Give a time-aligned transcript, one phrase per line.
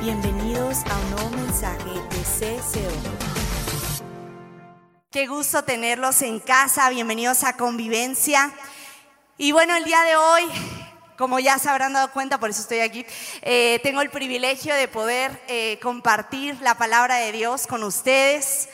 [0.00, 2.90] Bienvenidos a un nuevo mensaje de CCO.
[5.10, 8.50] Qué gusto tenerlos en casa, bienvenidos a Convivencia.
[9.36, 10.44] Y bueno, el día de hoy,
[11.18, 13.04] como ya se habrán dado cuenta, por eso estoy aquí,
[13.42, 18.70] eh, tengo el privilegio de poder eh, compartir la palabra de Dios con ustedes.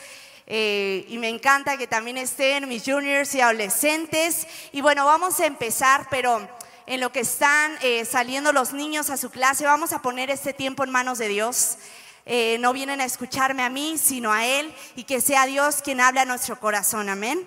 [0.49, 4.47] Eh, y me encanta que también estén mis juniors y adolescentes.
[4.71, 6.47] Y bueno, vamos a empezar, pero
[6.87, 10.53] en lo que están eh, saliendo los niños a su clase, vamos a poner este
[10.53, 11.77] tiempo en manos de Dios.
[12.25, 15.99] Eh, no vienen a escucharme a mí, sino a Él, y que sea Dios quien
[15.99, 17.09] habla a nuestro corazón.
[17.09, 17.45] Amén.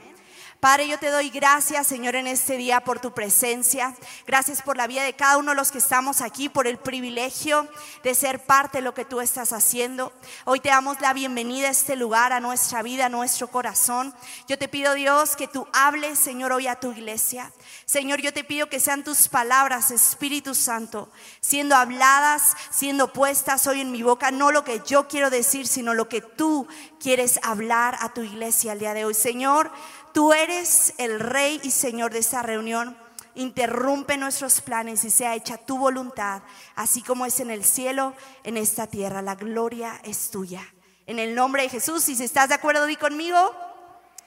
[0.61, 3.97] Padre, yo te doy gracias, Señor, en este día por tu presencia.
[4.27, 7.67] Gracias por la vida de cada uno de los que estamos aquí, por el privilegio
[8.03, 10.13] de ser parte de lo que tú estás haciendo.
[10.45, 14.15] Hoy te damos la bienvenida a este lugar, a nuestra vida, a nuestro corazón.
[14.49, 17.51] Yo te pido, Dios, que tú hables, Señor, hoy a tu iglesia.
[17.87, 23.81] Señor, yo te pido que sean tus palabras, Espíritu Santo, siendo habladas, siendo puestas hoy
[23.81, 26.69] en mi boca, no lo que yo quiero decir, sino lo que tú
[27.01, 29.15] quieres hablar a tu iglesia el día de hoy.
[29.15, 29.73] Señor,
[30.13, 32.97] Tú eres el rey y señor de esta reunión.
[33.35, 36.43] Interrumpe nuestros planes y sea hecha tu voluntad,
[36.75, 39.23] así como es en el cielo, en esta tierra.
[39.23, 40.63] La gloria es tuya.
[41.07, 43.55] En el nombre de Jesús, si estás de acuerdo, di conmigo.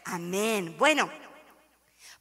[0.06, 0.76] Amén.
[0.78, 1.23] Bueno.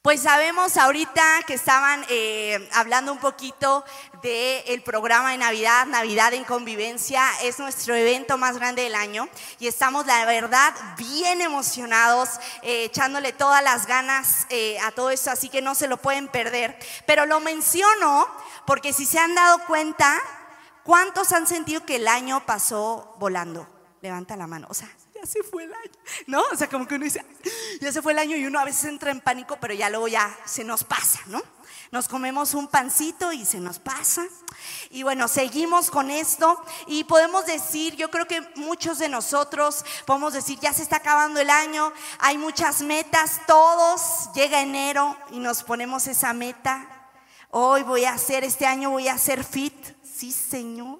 [0.03, 3.85] Pues sabemos ahorita que estaban eh, hablando un poquito
[4.21, 9.67] del programa de Navidad, Navidad en Convivencia, es nuestro evento más grande del año y
[9.67, 12.31] estamos, la verdad, bien emocionados,
[12.63, 16.27] eh, echándole todas las ganas eh, a todo esto, así que no se lo pueden
[16.27, 16.77] perder.
[17.07, 18.27] Pero lo menciono
[18.67, 20.19] porque si se han dado cuenta,
[20.83, 23.69] ¿cuántos han sentido que el año pasó volando?
[24.01, 24.89] Levanta la mano, o sea,
[25.23, 25.91] ya se fue el año,
[26.27, 26.43] ¿no?
[26.51, 27.23] O sea, como que uno dice,
[27.79, 30.09] ya se fue el año y uno a veces entra en pánico, pero ya luego
[30.09, 31.41] ya se nos pasa, ¿no?
[31.91, 34.25] Nos comemos un pancito y se nos pasa.
[34.89, 40.33] Y bueno, seguimos con esto y podemos decir, yo creo que muchos de nosotros podemos
[40.33, 45.63] decir, ya se está acabando el año, hay muchas metas, todos, llega enero y nos
[45.63, 46.89] ponemos esa meta.
[47.49, 49.75] Hoy voy a hacer, este año voy a hacer fit.
[50.03, 50.99] Sí, Señor.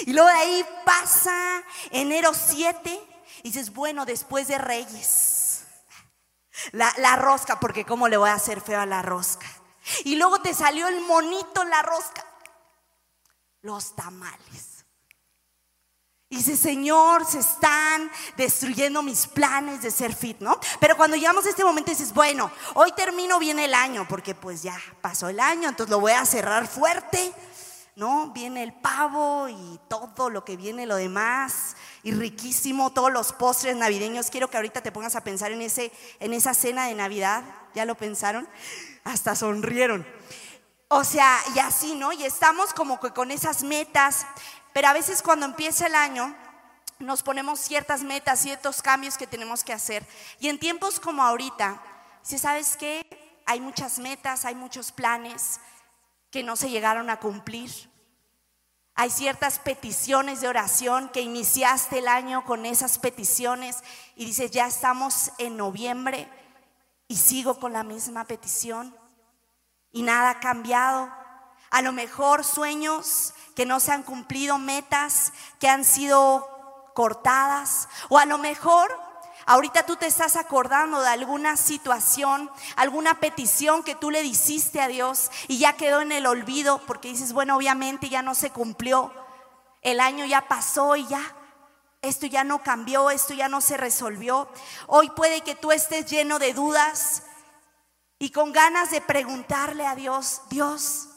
[0.00, 3.09] Y luego de ahí pasa enero 7
[3.42, 5.64] y dices, bueno, después de Reyes,
[6.72, 9.46] la, la rosca, porque cómo le voy a hacer feo a la rosca.
[10.04, 12.24] Y luego te salió el monito la rosca,
[13.62, 14.70] los tamales.
[16.32, 20.60] Y dice, Señor, se están destruyendo mis planes de ser fit, ¿no?
[20.78, 24.62] Pero cuando llegamos a este momento dices, bueno, hoy termino bien el año, porque pues
[24.62, 27.32] ya pasó el año, entonces lo voy a cerrar fuerte,
[28.00, 28.30] ¿no?
[28.30, 33.76] Viene el pavo y todo lo que viene, lo demás, y riquísimo, todos los postres
[33.76, 34.30] navideños.
[34.30, 37.44] Quiero que ahorita te pongas a pensar en, ese, en esa cena de Navidad,
[37.74, 38.48] ¿ya lo pensaron?
[39.04, 40.06] Hasta sonrieron.
[40.88, 42.10] O sea, y así, ¿no?
[42.12, 44.26] Y estamos como que con esas metas,
[44.72, 46.34] pero a veces cuando empieza el año,
[47.00, 50.06] nos ponemos ciertas metas, ciertos cambios que tenemos que hacer.
[50.38, 51.82] Y en tiempos como ahorita,
[52.22, 53.04] si sabes qué,
[53.44, 55.60] hay muchas metas, hay muchos planes
[56.30, 57.89] que no se llegaron a cumplir.
[59.00, 63.78] Hay ciertas peticiones de oración que iniciaste el año con esas peticiones
[64.14, 66.28] y dices, ya estamos en noviembre
[67.08, 68.94] y sigo con la misma petición
[69.90, 71.10] y nada ha cambiado.
[71.70, 76.46] A lo mejor sueños que no se han cumplido, metas que han sido
[76.94, 78.94] cortadas o a lo mejor
[79.46, 84.88] Ahorita tú te estás acordando de alguna situación, alguna petición que tú le hiciste a
[84.88, 89.12] Dios y ya quedó en el olvido porque dices, bueno, obviamente ya no se cumplió,
[89.82, 91.36] el año ya pasó y ya.
[92.02, 94.48] Esto ya no cambió, esto ya no se resolvió.
[94.86, 97.24] Hoy puede que tú estés lleno de dudas
[98.18, 101.08] y con ganas de preguntarle a Dios, Dios,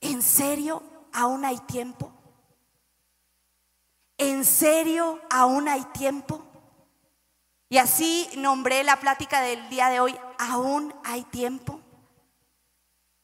[0.00, 2.12] ¿en serio aún hay tiempo?
[4.18, 6.45] ¿En serio aún hay tiempo?
[7.68, 11.80] Y así nombré la plática del día de hoy, aún hay tiempo.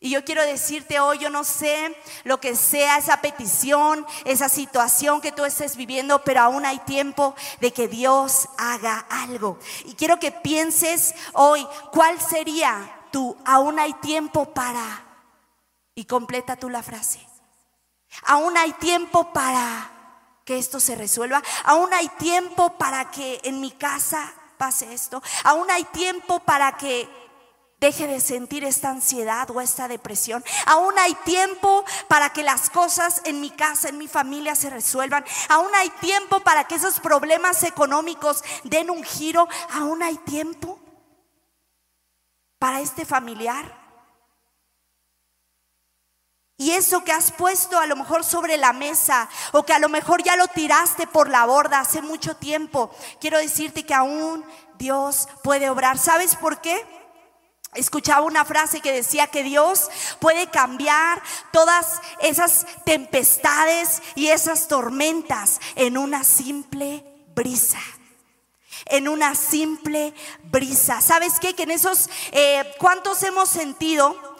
[0.04, 5.20] Y yo quiero decirte hoy, yo no sé lo que sea esa petición, esa situación
[5.20, 9.60] que tú estés viviendo, pero aún hay tiempo de que Dios haga algo.
[9.84, 15.04] Y quiero que pienses hoy, ¿cuál sería tu, aún hay tiempo para,
[15.94, 17.24] y completa tú la frase,
[18.24, 20.01] aún hay tiempo para
[20.44, 21.42] que esto se resuelva.
[21.64, 25.22] Aún hay tiempo para que en mi casa pase esto.
[25.44, 27.08] Aún hay tiempo para que
[27.82, 30.44] deje de sentir esta ansiedad o esta depresión.
[30.66, 35.24] Aún hay tiempo para que las cosas en mi casa, en mi familia se resuelvan.
[35.48, 39.48] Aún hay tiempo para que esos problemas económicos den un giro.
[39.72, 40.78] Aún hay tiempo
[42.60, 43.81] para este familiar.
[46.56, 49.88] Y eso que has puesto a lo mejor sobre la mesa o que a lo
[49.88, 54.44] mejor ya lo tiraste por la borda hace mucho tiempo, quiero decirte que aún
[54.78, 55.98] Dios puede obrar.
[55.98, 56.86] ¿Sabes por qué?
[57.74, 59.90] Escuchaba una frase que decía que Dios
[60.20, 61.22] puede cambiar
[61.52, 67.80] todas esas tempestades y esas tormentas en una simple brisa
[68.86, 70.12] en una simple
[70.44, 71.00] brisa.
[71.00, 71.54] ¿Sabes qué?
[71.54, 74.31] Que en esos, eh, ¿cuántos hemos sentido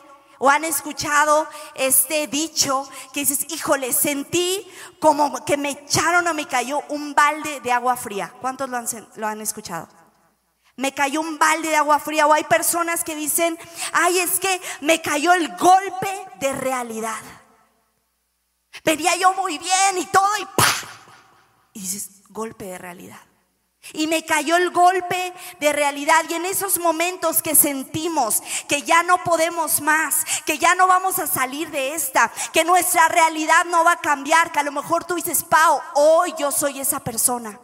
[0.45, 4.69] o han escuchado este dicho que dices, híjole, sentí
[4.99, 8.35] como que me echaron o me cayó un balde de agua fría?
[8.41, 9.89] ¿Cuántos lo han, escuchado?
[10.75, 12.27] Me cayó un balde de agua fría.
[12.27, 13.57] O hay personas que dicen,
[13.93, 17.23] ay, es que me cayó el golpe de realidad.
[18.83, 20.67] Venía yo muy bien y todo y ¡pa!
[21.75, 23.21] Y dices, golpe de realidad.
[23.93, 26.25] Y me cayó el golpe de realidad.
[26.29, 31.19] Y en esos momentos que sentimos que ya no podemos más, que ya no vamos
[31.19, 35.05] a salir de esta, que nuestra realidad no va a cambiar, que a lo mejor
[35.05, 37.59] tú dices, Pau, hoy yo soy esa persona.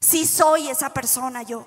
[0.00, 1.66] Sí soy esa persona yo.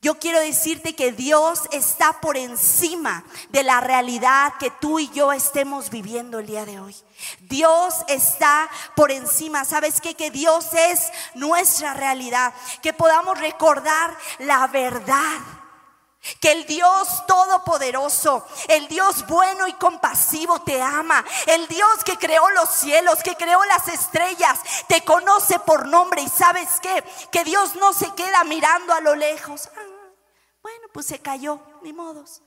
[0.00, 5.32] Yo quiero decirte que Dios está por encima de la realidad que tú y yo
[5.32, 6.94] estemos viviendo el día de hoy.
[7.40, 9.64] Dios está por encima.
[9.64, 10.14] ¿Sabes qué?
[10.14, 12.52] Que Dios es nuestra realidad.
[12.82, 15.40] Que podamos recordar la verdad.
[16.40, 21.24] Que el Dios todopoderoso, el Dios bueno y compasivo te ama.
[21.46, 26.20] El Dios que creó los cielos, que creó las estrellas, te conoce por nombre.
[26.22, 27.04] Y sabes qué?
[27.30, 29.70] Que Dios no se queda mirando a lo lejos.
[30.60, 32.42] Bueno, pues se cayó, ni modos.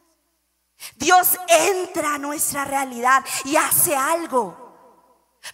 [0.96, 4.58] Dios entra a nuestra realidad y hace algo.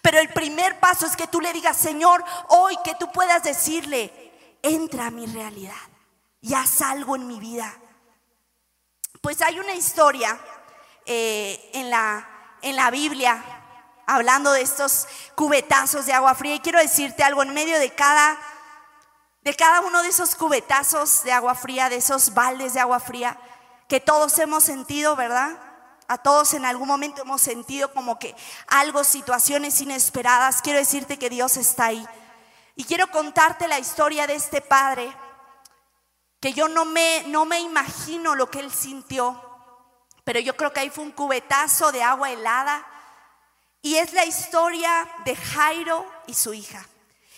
[0.02, 4.58] Pero el primer paso es que tú le digas, Señor, hoy que tú puedas decirle,
[4.62, 5.76] entra a mi realidad
[6.42, 7.74] y haz algo en mi vida.
[9.22, 10.38] Pues hay una historia
[11.06, 12.28] eh, en, la,
[12.62, 13.44] en la Biblia
[14.06, 18.38] hablando de estos cubetazos de agua fría y quiero decirte algo en medio de cada
[19.42, 23.38] de cada uno de esos cubetazos de agua fría, de esos baldes de agua fría
[23.88, 25.58] que todos hemos sentido, ¿verdad?
[26.08, 28.36] A todos en algún momento hemos sentido como que
[28.68, 30.62] algo, situaciones inesperadas.
[30.62, 32.08] Quiero decirte que Dios está ahí.
[32.76, 35.12] Y quiero contarte la historia de este padre,
[36.40, 39.42] que yo no me, no me imagino lo que él sintió,
[40.24, 42.86] pero yo creo que ahí fue un cubetazo de agua helada.
[43.82, 46.86] Y es la historia de Jairo y su hija.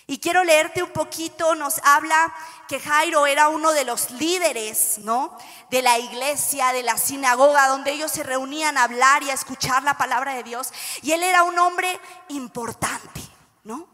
[0.09, 2.33] Y quiero leerte un poquito, nos habla
[2.67, 5.37] que Jairo era uno de los líderes, ¿no?
[5.69, 9.83] De la iglesia, de la sinagoga, donde ellos se reunían a hablar y a escuchar
[9.83, 10.73] la palabra de Dios.
[11.03, 13.21] Y él era un hombre importante,
[13.63, 13.87] ¿no?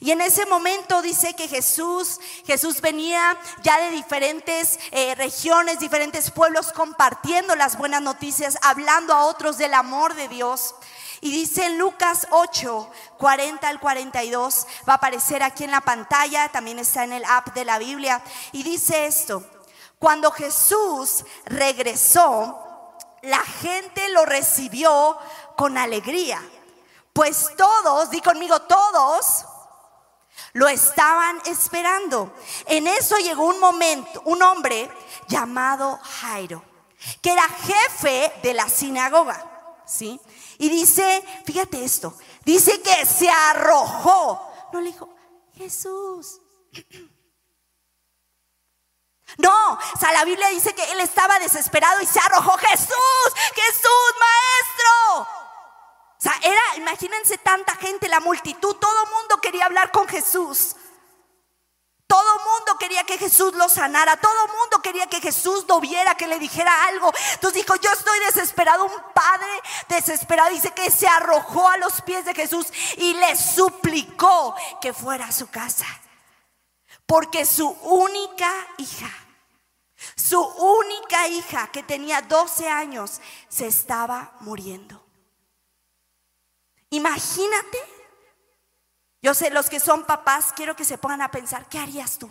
[0.00, 6.32] Y en ese momento dice que Jesús, Jesús venía ya de diferentes eh, regiones, diferentes
[6.32, 10.74] pueblos, compartiendo las buenas noticias, hablando a otros del amor de Dios.
[11.20, 16.50] Y dice en Lucas 8, 40 al 42, va a aparecer aquí en la pantalla,
[16.50, 18.22] también está en el app de la Biblia,
[18.52, 19.42] y dice esto,
[19.98, 22.62] cuando Jesús regresó,
[23.22, 25.16] la gente lo recibió
[25.56, 26.42] con alegría,
[27.12, 29.46] pues todos, di conmigo todos,
[30.52, 32.32] lo estaban esperando.
[32.66, 34.90] En eso llegó un momento, un hombre
[35.28, 36.62] llamado Jairo,
[37.22, 39.42] que era jefe de la sinagoga,
[39.86, 40.20] ¿sí?
[40.58, 44.52] Y dice, fíjate esto, dice que se arrojó.
[44.72, 45.08] No le dijo,
[45.54, 46.40] Jesús.
[49.38, 52.56] No, o sea, la Biblia dice que él estaba desesperado y se arrojó.
[52.58, 55.28] Jesús, Jesús, maestro.
[56.18, 60.76] O sea, era, imagínense tanta gente, la multitud, todo mundo quería hablar con Jesús.
[62.06, 66.28] Todo mundo quería que Jesús lo sanara, todo mundo quería que Jesús lo viera, que
[66.28, 67.12] le dijera algo.
[67.34, 69.48] Entonces dijo, yo estoy desesperado, un padre
[69.88, 75.26] desesperado dice que se arrojó a los pies de Jesús y le suplicó que fuera
[75.26, 75.86] a su casa.
[77.06, 79.10] Porque su única hija,
[80.14, 85.04] su única hija que tenía 12 años, se estaba muriendo.
[86.90, 87.95] Imagínate
[89.26, 92.30] yo sé, los que son papás, quiero que se pongan a pensar, ¿qué harías tú?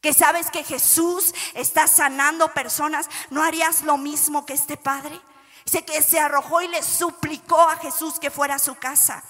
[0.00, 5.20] Que sabes que Jesús está sanando personas, ¿no harías lo mismo que este padre?
[5.64, 9.22] Dice que se arrojó y le suplicó a Jesús que fuera a su casa.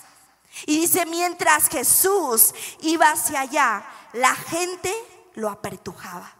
[0.64, 4.94] Y dice, mientras Jesús iba hacia allá, la gente
[5.34, 6.34] lo apertujaba.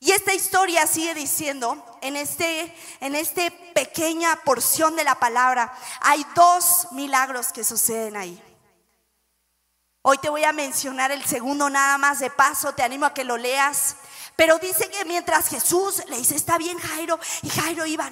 [0.00, 3.42] Y esta historia sigue diciendo, en este en esta
[3.74, 8.42] pequeña porción de la palabra, hay dos milagros que suceden ahí.
[10.02, 13.24] Hoy te voy a mencionar el segundo nada más de paso, te animo a que
[13.24, 13.96] lo leas.
[14.36, 18.10] Pero dice que mientras Jesús le dice, está bien Jairo, y Jairo iba,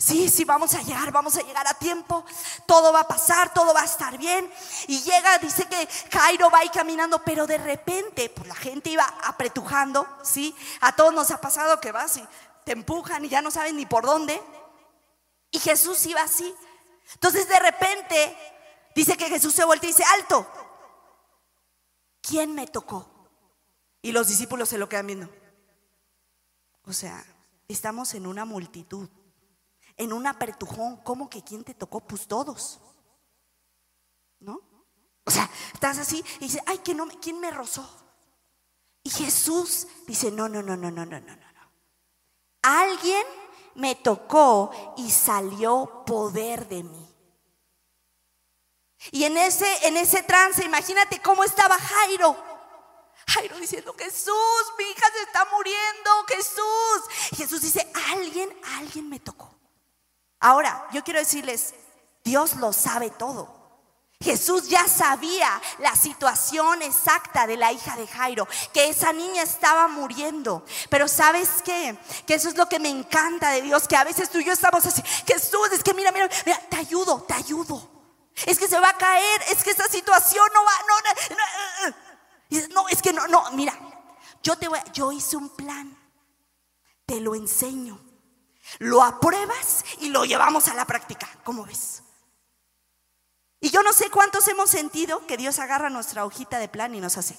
[0.00, 2.24] Sí, sí, vamos a llegar, vamos a llegar a tiempo,
[2.66, 4.48] todo va a pasar, todo va a estar bien.
[4.86, 9.02] Y llega, dice que Jairo va ahí caminando, pero de repente, pues la gente iba
[9.24, 10.54] apretujando, ¿sí?
[10.82, 12.24] A todos nos ha pasado que vas y
[12.64, 14.40] te empujan y ya no saben ni por dónde.
[15.50, 16.54] Y Jesús iba así.
[17.14, 18.36] Entonces de repente,
[18.94, 20.46] dice que Jesús se voltea y dice, alto,
[22.20, 23.10] ¿quién me tocó?
[24.00, 25.28] Y los discípulos se lo quedan viendo.
[26.84, 27.24] O sea,
[27.66, 29.08] estamos en una multitud
[29.98, 32.00] en un apertujón, ¿cómo que quién te tocó?
[32.00, 32.80] Pues todos.
[34.38, 34.60] ¿No?
[35.24, 37.86] O sea, estás así y dices, ay, ¿quién me rozó?
[39.02, 41.72] Y Jesús dice, no, no, no, no, no, no, no, no.
[42.62, 43.24] Alguien
[43.74, 47.14] me tocó y salió poder de mí.
[49.12, 52.36] Y en ese, en ese trance, imagínate cómo estaba Jairo.
[53.28, 57.36] Jairo diciendo, Jesús, mi hija se está muriendo, Jesús.
[57.36, 59.57] Jesús dice, alguien, alguien me tocó.
[60.40, 61.74] Ahora, yo quiero decirles,
[62.24, 63.58] Dios lo sabe todo.
[64.20, 69.86] Jesús ya sabía la situación exacta de la hija de Jairo, que esa niña estaba
[69.86, 70.64] muriendo.
[70.90, 71.96] Pero sabes qué?
[72.26, 74.52] Que eso es lo que me encanta de Dios, que a veces tú y yo
[74.52, 77.88] estamos así, Jesús, es que mira, mira, mira, te ayudo, te ayudo.
[78.44, 82.74] Es que se va a caer, es que esa situación no va, no, no, no,
[82.74, 83.76] no es que no, no, mira,
[84.42, 85.96] yo te voy, yo hice un plan,
[87.06, 88.07] te lo enseño.
[88.78, 91.28] Lo apruebas y lo llevamos a la práctica.
[91.44, 92.02] ¿Cómo ves?
[93.60, 97.00] Y yo no sé cuántos hemos sentido que Dios agarra nuestra hojita de plan y
[97.00, 97.38] nos hace.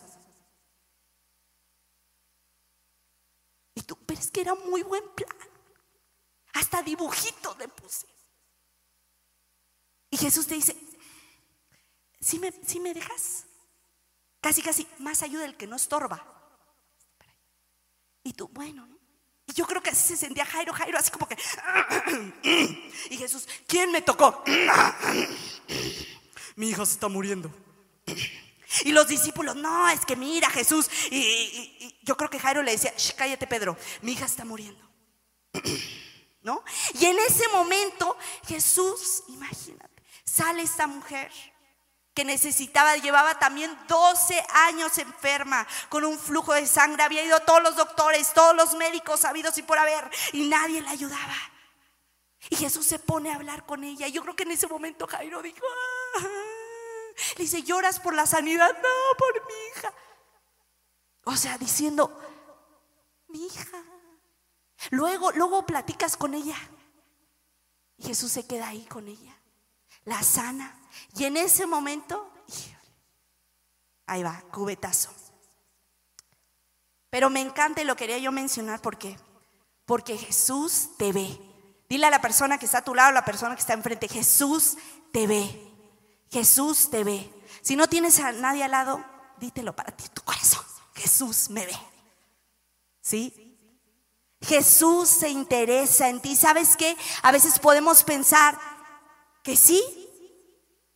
[3.74, 5.38] Y tú, pero es que era muy buen plan.
[6.54, 8.08] Hasta dibujito le puse.
[10.10, 10.76] Y Jesús te dice,
[12.20, 13.46] si me, me dejas,
[14.42, 16.26] casi, casi, más ayuda el que no estorba.
[18.24, 18.99] Y tú, bueno, ¿no?
[19.50, 21.36] Y yo creo que así se sentía Jairo, Jairo, así como que...
[23.10, 24.44] Y Jesús, ¿quién me tocó?
[26.56, 27.52] Mi hija se está muriendo.
[28.84, 30.90] Y los discípulos, no, es que mira Jesús.
[31.10, 34.88] Y, yo creo que Jairo le decía, cállate Pedro, mi hija está muriendo.
[36.44, 36.64] ¿No?
[37.00, 38.16] Y en ese momento
[38.48, 41.32] Jesús, imagínate, sale esta mujer
[42.24, 47.76] necesitaba, llevaba también 12 años enferma con un flujo de sangre, había ido todos los
[47.76, 51.36] doctores, todos los médicos sabidos y por haber, y nadie la ayudaba.
[52.50, 54.08] Y Jesús se pone a hablar con ella.
[54.08, 55.66] Yo creo que en ese momento Jairo dijo,
[56.20, 56.24] ah".
[57.38, 59.94] le dice, lloras por la sanidad, no, por mi hija.
[61.26, 62.18] O sea, diciendo,
[63.28, 63.84] mi hija.
[64.92, 66.56] Luego, luego platicas con ella.
[67.98, 69.38] Y Jesús se queda ahí con ella,
[70.06, 70.80] la sana.
[71.16, 72.32] Y en ese momento,
[74.06, 75.14] ahí va, cubetazo.
[77.10, 79.18] Pero me encanta y lo quería yo mencionar porque
[79.90, 81.36] porque Jesús te ve.
[81.90, 84.08] Dile a la persona que está a tu lado, a la persona que está enfrente,
[84.08, 84.78] Jesús
[85.12, 85.68] te ve.
[86.30, 87.28] Jesús te ve.
[87.64, 89.04] Si no tienes a nadie al lado,
[89.40, 90.64] dítelo para ti, tu corazón.
[90.94, 91.76] Jesús me ve.
[93.02, 93.58] ¿Sí?
[94.42, 96.36] Jesús se interesa en ti.
[96.36, 96.96] ¿Sabes qué?
[97.24, 98.60] A veces podemos pensar
[99.42, 99.99] que sí,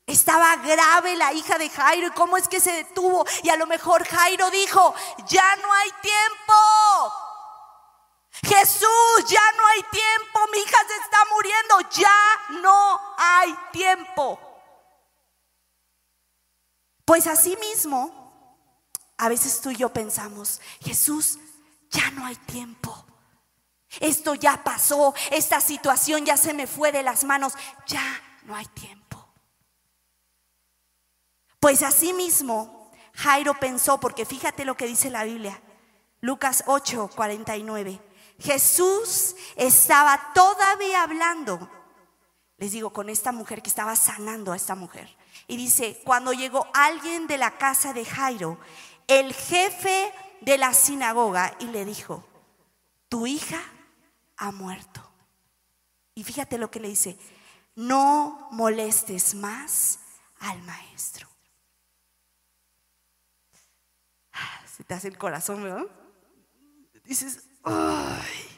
[0.05, 3.25] estaba grave la hija de Jairo y cómo es que se detuvo.
[3.41, 4.93] Y a lo mejor Jairo dijo,
[5.27, 7.13] ya no hay tiempo.
[8.45, 10.39] Jesús, ya no hay tiempo.
[10.51, 11.89] Mi hija se está muriendo.
[11.91, 14.39] Ya no hay tiempo.
[17.05, 18.23] Pues así mismo,
[19.17, 21.37] a veces tú y yo pensamos, Jesús,
[21.91, 23.05] ya no hay tiempo.
[23.99, 27.53] Esto ya pasó, esta situación ya se me fue de las manos,
[27.85, 29.02] ya no hay tiempo.
[31.63, 35.61] Pues así mismo Jairo pensó, porque fíjate lo que dice la Biblia,
[36.19, 38.01] Lucas 8, 49.
[38.37, 41.69] Jesús estaba todavía hablando,
[42.57, 45.15] les digo, con esta mujer que estaba sanando a esta mujer.
[45.47, 48.59] Y dice, cuando llegó alguien de la casa de Jairo,
[49.07, 52.25] el jefe de la sinagoga, y le dijo,
[53.07, 53.63] tu hija
[54.35, 55.01] ha muerto.
[56.13, 57.17] Y fíjate lo que le dice,
[57.75, 59.99] no molestes más
[60.39, 61.32] al maestro.
[64.75, 65.85] Se te hace el corazón, ¿verdad?
[67.03, 68.49] Dices, ay.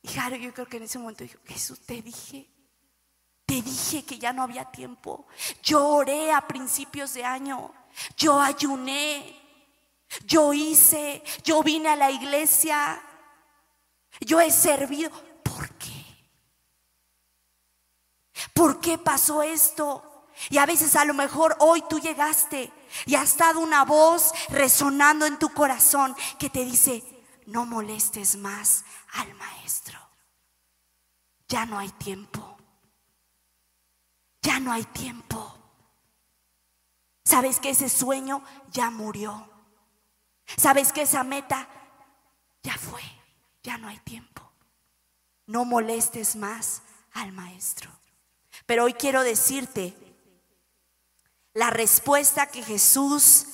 [0.00, 0.08] Y
[0.40, 2.48] yo creo que en ese momento dijo, Jesús, te dije,
[3.44, 5.26] te dije que ya no había tiempo.
[5.62, 7.74] Yo oré a principios de año,
[8.16, 9.38] yo ayuné,
[10.24, 13.02] yo hice, yo vine a la iglesia,
[14.20, 15.10] yo he servido.
[15.42, 16.06] ¿Por qué?
[18.54, 20.26] ¿Por qué pasó esto?
[20.48, 22.72] Y a veces a lo mejor hoy tú llegaste
[23.06, 27.02] y ha estado una voz resonando en tu corazón que te dice,
[27.46, 29.98] no molestes más al maestro.
[31.48, 32.56] ya no hay tiempo.
[34.40, 35.54] Ya no hay tiempo.
[37.24, 39.48] ¿Sabes que ese sueño ya murió?
[40.56, 41.68] ¿Sabes que esa meta
[42.62, 43.02] ya fue?
[43.62, 44.42] Ya no hay tiempo.
[45.46, 46.82] No molestes más
[47.12, 47.90] al maestro.
[48.66, 49.96] Pero hoy quiero decirte
[51.54, 53.46] la respuesta que Jesús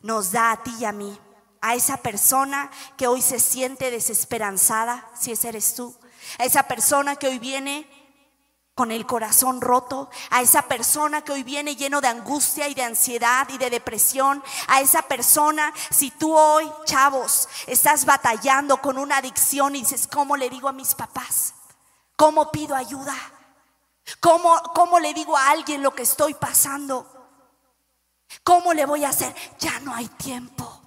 [0.00, 1.18] nos da a ti y a mí,
[1.60, 5.96] a esa persona que hoy se siente desesperanzada, si ese eres tú,
[6.38, 7.88] a esa persona que hoy viene
[8.74, 12.82] con el corazón roto, a esa persona que hoy viene lleno de angustia y de
[12.82, 19.18] ansiedad y de depresión, a esa persona, si tú hoy, chavos, estás batallando con una
[19.18, 21.54] adicción y dices, ¿cómo le digo a mis papás?
[22.16, 23.14] ¿Cómo pido ayuda?
[24.20, 27.11] ¿Cómo, cómo le digo a alguien lo que estoy pasando?
[28.42, 29.34] ¿Cómo le voy a hacer?
[29.58, 30.80] Ya no hay tiempo.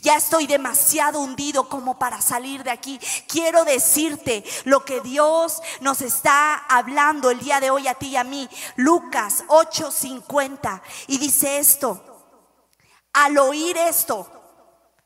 [0.00, 2.98] Ya estoy demasiado hundido como para salir de aquí.
[3.28, 8.16] Quiero decirte lo que Dios nos está hablando el día de hoy a ti y
[8.16, 8.48] a mí.
[8.76, 10.82] Lucas 8:50.
[11.08, 12.08] Y dice esto.
[13.12, 14.26] Al oír esto,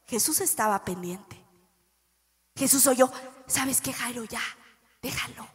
[0.06, 1.44] Jesús estaba pendiente.
[2.54, 3.10] Jesús oyó,
[3.46, 4.24] ¿sabes qué, Jairo?
[4.24, 4.42] Ya,
[5.02, 5.46] déjalo,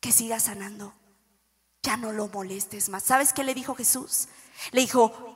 [0.00, 0.94] que siga sanando.
[1.82, 3.02] Ya no lo molestes más.
[3.02, 4.28] ¿Sabes qué le dijo Jesús?
[4.70, 5.32] Le dijo,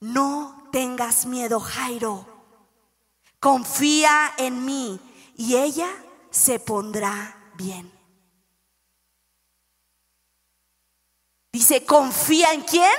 [0.00, 2.26] no tengas miedo, Jairo.
[3.40, 5.00] Confía en mí
[5.36, 5.88] y ella
[6.30, 7.90] se pondrá bien.
[11.52, 12.92] Dice, confía en quién?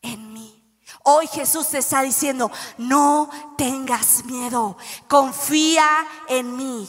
[0.00, 0.80] En mí.
[1.04, 4.76] Hoy Jesús te está diciendo, no tengas miedo,
[5.08, 6.88] confía en mí.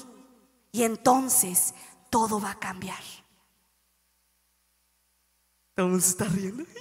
[0.71, 1.73] Y entonces
[2.09, 3.01] todo va a cambiar.
[5.75, 6.63] Todo está riendo.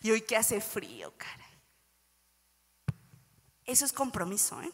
[0.00, 1.44] Y hoy que hace frío, cara.
[3.64, 4.72] Eso es compromiso, ¿eh?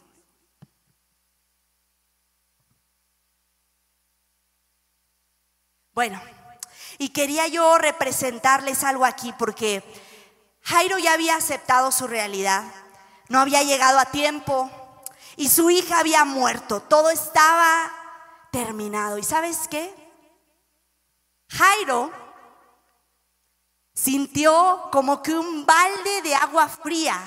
[5.93, 6.21] Bueno,
[6.97, 9.83] y quería yo representarles algo aquí porque
[10.61, 12.63] Jairo ya había aceptado su realidad,
[13.29, 14.69] no había llegado a tiempo
[15.37, 17.91] y su hija había muerto, todo estaba
[18.51, 19.17] terminado.
[19.17, 19.93] ¿Y sabes qué?
[21.49, 22.24] Jairo
[23.95, 27.19] sintió como que un balde de agua fría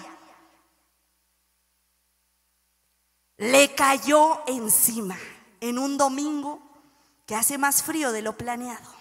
[3.38, 5.18] le cayó encima
[5.61, 6.61] en un domingo
[7.26, 8.98] que hace más frío de lo planeado.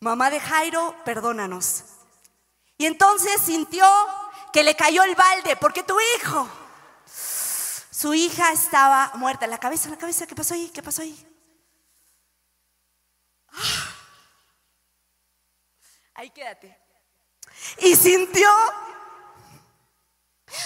[0.00, 1.84] Mamá de Jairo, perdónanos.
[2.78, 3.86] Y entonces sintió
[4.52, 6.48] que le cayó el balde, porque tu hijo,
[7.06, 9.46] su hija estaba muerta.
[9.46, 10.70] La cabeza, la cabeza, ¿qué pasó ahí?
[10.70, 11.26] ¿Qué pasó ahí?
[16.16, 16.76] Ahí quédate.
[17.78, 18.48] Y sintió,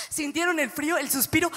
[0.08, 1.50] sintieron el frío, el suspiro.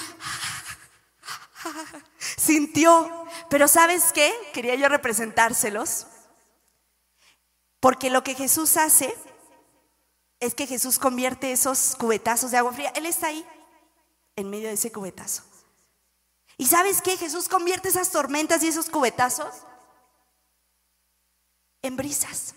[2.38, 4.34] Sintió, pero ¿sabes qué?
[4.52, 6.08] Quería yo representárselos.
[7.80, 9.16] Porque lo que Jesús hace
[10.40, 12.92] es que Jesús convierte esos cubetazos de agua fría.
[12.96, 13.46] Él está ahí,
[14.36, 15.44] en medio de ese cubetazo.
[16.58, 17.16] ¿Y sabes qué?
[17.16, 19.54] Jesús convierte esas tormentas y esos cubetazos
[21.84, 22.56] en brisas.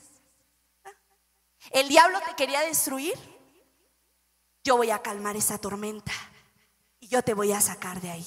[1.70, 3.14] El diablo te quería destruir.
[4.64, 6.12] Yo voy a calmar esa tormenta
[7.00, 8.26] y yo te voy a sacar de ahí.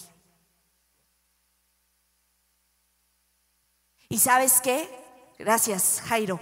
[4.07, 4.89] ¿Y sabes qué?
[5.37, 6.39] Gracias, Jairo.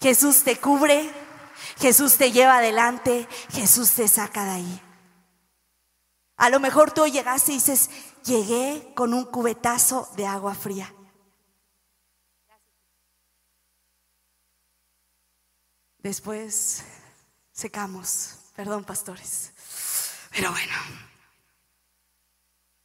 [0.00, 1.10] Jesús te cubre,
[1.78, 4.82] Jesús te lleva adelante, Jesús te saca de ahí.
[6.36, 7.90] A lo mejor tú llegaste y dices,
[8.24, 10.92] llegué con un cubetazo de agua fría.
[16.04, 16.84] Después
[17.50, 19.52] secamos, perdón pastores.
[20.30, 20.74] Pero bueno,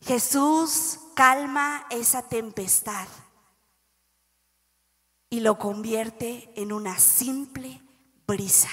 [0.06, 3.10] Jesús calma esa tempestad
[5.30, 7.82] y lo convierte en una simple
[8.26, 8.70] brisa.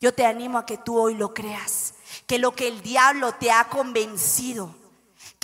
[0.00, 1.94] Yo te animo a que tú hoy lo creas,
[2.28, 4.76] que lo que el diablo te ha convencido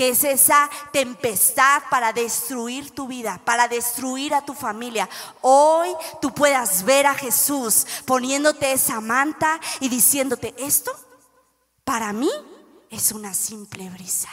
[0.00, 5.06] que es esa tempestad para destruir tu vida, para destruir a tu familia.
[5.42, 5.90] Hoy
[6.22, 10.90] tú puedas ver a Jesús poniéndote esa manta y diciéndote, esto
[11.84, 12.30] para mí
[12.88, 14.30] es una simple brisa.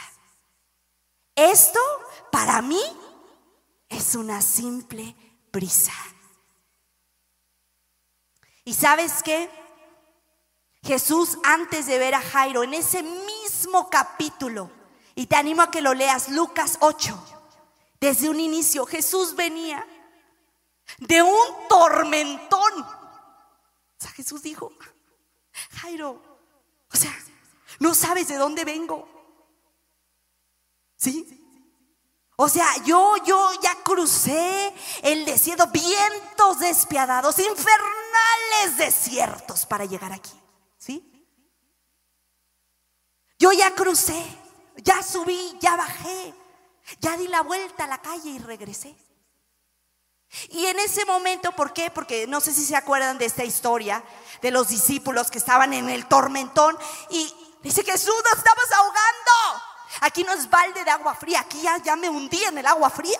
[1.34, 1.80] Esto
[2.32, 2.80] para mí
[3.90, 5.14] es una simple
[5.52, 5.92] brisa.
[8.64, 9.50] ¿Y sabes qué?
[10.82, 14.77] Jesús antes de ver a Jairo en ese mismo capítulo,
[15.18, 17.20] y te animo a que lo leas, Lucas 8.
[18.00, 19.84] Desde un inicio Jesús venía
[20.98, 22.82] de un tormentón.
[22.82, 24.72] O sea, Jesús dijo,
[25.80, 26.22] Jairo,
[26.92, 27.12] o sea,
[27.80, 29.08] no sabes de dónde vengo.
[30.94, 31.44] ¿Sí?
[32.36, 40.40] O sea, yo, yo ya crucé el desierto, vientos despiadados, infernales desiertos para llegar aquí.
[40.78, 41.26] ¿Sí?
[43.36, 44.24] Yo ya crucé,
[44.78, 46.34] ya subí, ya bajé,
[47.00, 48.96] ya di la vuelta a la calle y regresé.
[50.50, 51.90] Y en ese momento, ¿por qué?
[51.90, 54.04] Porque no sé si se acuerdan de esta historia
[54.42, 56.76] de los discípulos que estaban en el tormentón
[57.10, 59.64] y dice Jesús, nos estamos ahogando.
[60.02, 63.18] Aquí no es balde de agua fría, aquí ya, me hundí en el agua fría.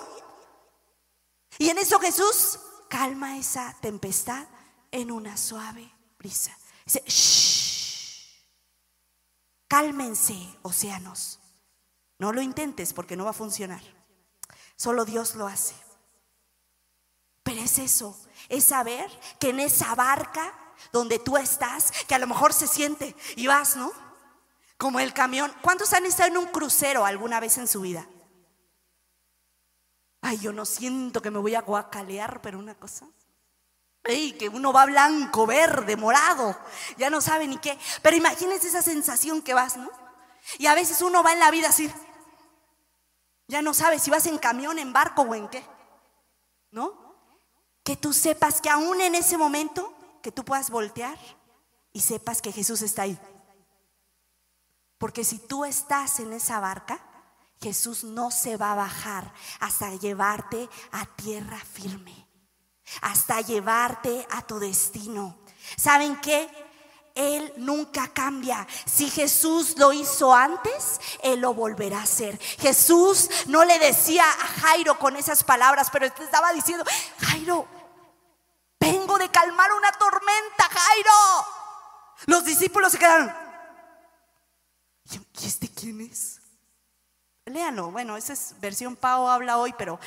[1.57, 4.47] Y en eso Jesús calma esa tempestad
[4.91, 6.57] en una suave brisa.
[6.85, 8.45] Dice, shh,
[9.67, 11.41] cálmense, océanos.
[12.19, 13.83] No lo intentes porque no va a funcionar.
[14.77, 15.75] Solo Dios lo hace.
[17.43, 20.53] Pero es eso, es saber que en esa barca
[20.93, 23.93] donde tú estás, que a lo mejor se siente y vas, ¿no?
[24.77, 25.53] Como el camión.
[25.63, 28.07] ¿Cuántos han estado en un crucero alguna vez en su vida?
[30.21, 33.07] Ay, yo no siento que me voy a guacalear, pero una cosa.
[34.05, 36.59] Ey, que uno va blanco, verde, morado,
[36.97, 37.79] ya no sabe ni qué.
[38.03, 39.91] Pero imagínense esa sensación que vas, ¿no?
[40.59, 41.93] Y a veces uno va en la vida así.
[43.49, 45.65] Ya no sabe si vas en camión, en barco o en qué.
[46.71, 46.93] ¿No?
[47.83, 51.19] Que tú sepas que aún en ese momento, que tú puedas voltear
[51.93, 53.19] y sepas que Jesús está ahí.
[54.99, 57.01] Porque si tú estás en esa barca,
[57.61, 62.29] Jesús no se va a bajar hasta llevarte a tierra firme,
[63.01, 65.39] hasta llevarte a tu destino.
[65.77, 66.68] ¿Saben qué?
[67.19, 68.65] Él nunca cambia.
[68.87, 72.39] Si Jesús lo hizo antes, Él lo volverá a hacer.
[72.39, 76.85] Jesús no le decía a Jairo con esas palabras, pero estaba diciendo,
[77.19, 77.67] Jairo,
[78.79, 81.47] vengo de calmar una tormenta, Jairo.
[82.27, 83.35] Los discípulos se quedaron,
[85.41, 86.41] ¿Y este quién es?
[87.47, 89.99] Léanlo, bueno, esa es versión Pau habla hoy, pero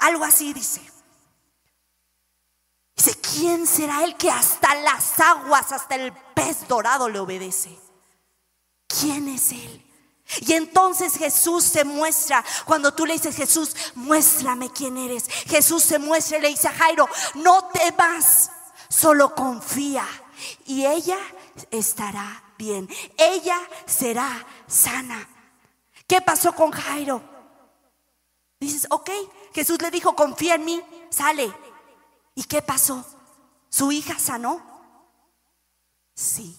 [0.00, 0.82] algo así dice.
[2.98, 7.78] Dice, ¿quién será el que hasta las aguas, hasta el pez dorado le obedece?
[8.88, 9.84] ¿Quién es él?
[10.40, 15.28] Y entonces Jesús se muestra, cuando tú le dices, Jesús, muéstrame quién eres.
[15.46, 18.50] Jesús se muestra y le dice a Jairo, no temas,
[18.88, 20.04] solo confía.
[20.66, 21.18] Y ella
[21.70, 22.88] estará bien.
[23.16, 25.28] Ella será sana.
[26.08, 27.22] ¿Qué pasó con Jairo?
[28.58, 29.10] Dices, ok,
[29.54, 31.54] Jesús le dijo, confía en mí, sale.
[32.38, 33.04] ¿Y qué pasó?
[33.68, 34.62] ¿Su hija sanó?
[36.14, 36.56] Sí.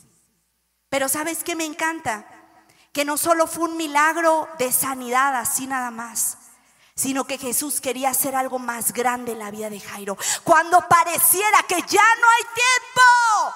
[0.90, 2.26] Pero ¿sabes qué me encanta?
[2.92, 6.38] Que no solo fue un milagro de sanidad, así nada más,
[6.96, 10.18] sino que Jesús quería hacer algo más grande en la vida de Jairo.
[10.44, 13.56] Cuando pareciera que ya no hay tiempo,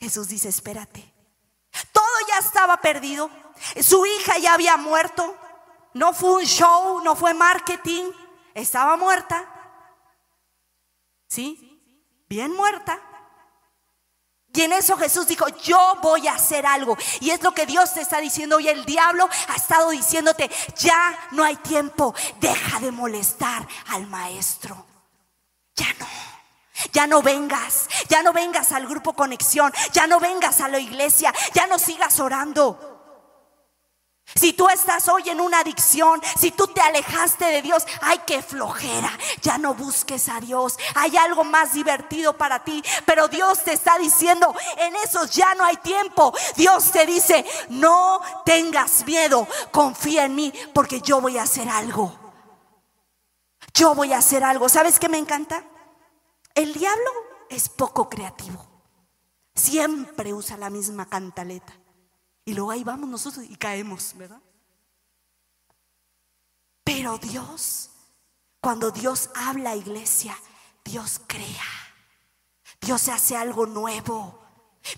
[0.00, 1.14] Jesús dice, espérate,
[1.92, 3.30] todo ya estaba perdido.
[3.80, 5.36] Su hija ya había muerto.
[5.94, 8.10] No fue un show, no fue marketing.
[8.54, 9.52] Estaba muerta.
[11.36, 11.82] ¿Sí?
[12.30, 12.98] Bien muerta.
[14.54, 16.96] Y en eso Jesús dijo, yo voy a hacer algo.
[17.20, 18.68] Y es lo que Dios te está diciendo hoy.
[18.68, 22.14] El diablo ha estado diciéndote, ya no hay tiempo.
[22.40, 24.86] Deja de molestar al maestro.
[25.74, 26.06] Ya no.
[26.92, 31.34] Ya no vengas, ya no vengas al grupo conexión, ya no vengas a la iglesia,
[31.54, 32.85] ya no sigas orando.
[34.34, 38.42] Si tú estás hoy en una adicción, si tú te alejaste de Dios, ay, qué
[38.42, 39.10] flojera,
[39.40, 40.76] ya no busques a Dios.
[40.96, 45.64] Hay algo más divertido para ti, pero Dios te está diciendo, en esos ya no
[45.64, 46.34] hay tiempo.
[46.56, 52.12] Dios te dice, no tengas miedo, confía en mí, porque yo voy a hacer algo.
[53.74, 54.68] Yo voy a hacer algo.
[54.68, 55.62] ¿Sabes qué me encanta?
[56.54, 57.10] El diablo
[57.48, 58.66] es poco creativo.
[59.54, 61.74] Siempre usa la misma cantaleta.
[62.46, 64.40] Y luego ahí vamos nosotros y caemos, ¿verdad?
[66.84, 67.90] Pero Dios,
[68.60, 70.38] cuando Dios habla iglesia,
[70.84, 71.64] Dios crea.
[72.80, 74.45] Dios hace algo nuevo.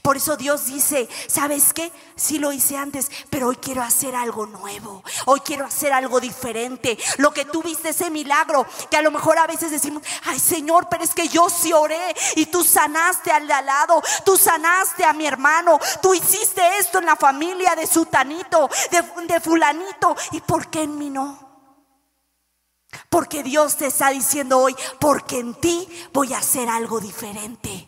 [0.02, 1.92] Por eso Dios dice, ¿sabes qué?
[2.16, 5.02] Sí lo hice antes, pero hoy quiero hacer algo nuevo.
[5.26, 6.98] Hoy quiero hacer algo diferente.
[7.18, 10.88] Lo que tú viste, ese milagro, que a lo mejor a veces decimos, ay Señor,
[10.90, 15.12] pero es que yo sí oré y tú sanaste al de lado, tú sanaste a
[15.12, 20.68] mi hermano, tú hiciste esto en la familia de sutanito, de, de fulanito, ¿y por
[20.68, 21.48] qué en mí no?
[23.10, 27.86] Porque Dios te está diciendo hoy, porque en ti voy a hacer algo diferente.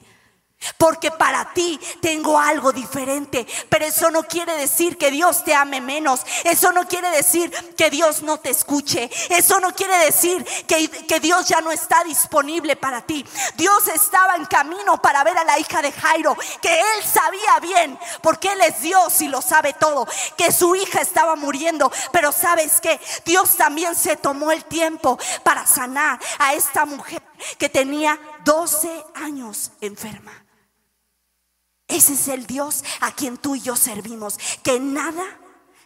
[0.76, 3.46] Porque para ti tengo algo diferente.
[3.68, 6.20] Pero eso no quiere decir que Dios te ame menos.
[6.44, 9.10] Eso no quiere decir que Dios no te escuche.
[9.30, 13.24] Eso no quiere decir que, Dios ya no está disponible para ti.
[13.56, 16.36] Dios estaba en camino para ver a la hija de Jairo.
[16.60, 17.98] Que él sabía bien.
[18.22, 20.06] Porque él es Dios y lo sabe todo.
[20.36, 21.90] Que su hija estaba muriendo.
[22.12, 27.22] Pero sabes que Dios también se tomó el tiempo para sanar a esta mujer
[27.56, 30.49] que tenía 12 años enferma.
[31.90, 34.38] Ese es el Dios a quien tú y yo servimos.
[34.62, 35.24] Que nada,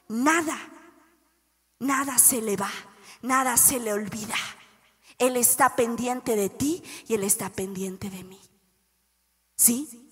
[0.08, 0.58] nada,
[1.78, 2.70] nada se le va,
[3.22, 4.36] nada se le olvida.
[5.18, 8.40] Él está pendiente de ti y Él está pendiente de mí.
[9.56, 10.04] ¿Sí?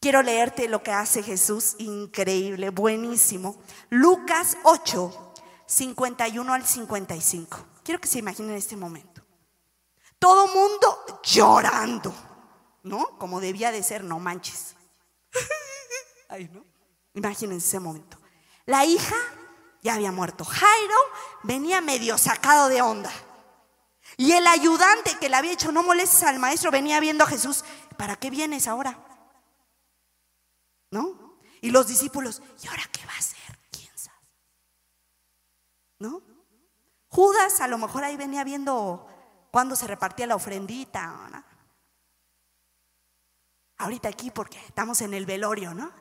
[0.00, 3.56] Quiero leerte lo que hace Jesús, increíble, buenísimo.
[3.88, 5.32] Lucas 8,
[5.66, 7.58] 51 al 55.
[7.82, 9.22] Quiero que se imaginen este momento.
[10.18, 12.14] Todo mundo llorando,
[12.82, 13.18] ¿no?
[13.18, 14.75] Como debía de ser, no manches.
[16.52, 16.64] ¿No?
[17.14, 18.18] Imagínense ese momento.
[18.66, 19.16] La hija
[19.82, 20.44] ya había muerto.
[20.44, 20.96] Jairo
[21.42, 23.12] venía medio sacado de onda.
[24.16, 27.64] Y el ayudante que le había hecho no molestes al maestro venía viendo a Jesús.
[27.96, 28.98] ¿Para qué vienes ahora?
[30.90, 31.38] ¿No?
[31.60, 33.58] Y los discípulos, ¿y ahora qué va a hacer?
[33.70, 34.18] ¿Quién sabe?
[35.98, 36.22] ¿No?
[37.08, 39.08] Judas a lo mejor ahí venía viendo
[39.50, 41.06] cuándo se repartía la ofrendita.
[41.30, 41.44] ¿no?
[43.78, 45.92] Ahorita aquí porque estamos en el velorio, ¿no?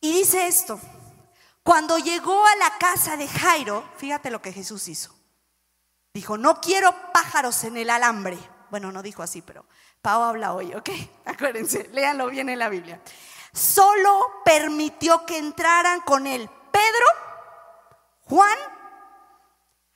[0.00, 0.80] Y dice esto,
[1.62, 5.14] cuando llegó a la casa de Jairo, fíjate lo que Jesús hizo.
[6.14, 8.38] Dijo, no quiero pájaros en el alambre.
[8.70, 9.66] Bueno, no dijo así, pero
[10.00, 10.90] Pau habla hoy, ¿ok?
[11.26, 13.00] Acuérdense, léanlo bien en la Biblia.
[13.52, 17.06] Solo permitió que entraran con él Pedro,
[18.22, 18.56] Juan,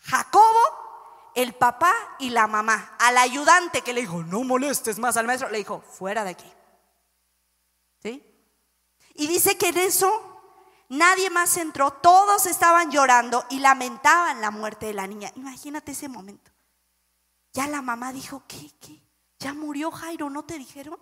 [0.01, 0.84] Jacobo
[1.35, 2.97] el papá y la mamá.
[2.99, 6.51] Al ayudante que le dijo, no molestes más al maestro, le dijo, fuera de aquí.
[8.03, 8.25] ¿Sí?
[9.15, 10.43] Y dice que en eso
[10.89, 15.31] nadie más entró, todos estaban llorando y lamentaban la muerte de la niña.
[15.37, 16.53] Imagínate ese momento.
[17.53, 18.71] Ya la mamá dijo, ¿qué?
[18.81, 19.01] ¿Qué?
[19.39, 20.31] ¿Ya murió Jairo?
[20.31, 20.99] ¿No te dijeron?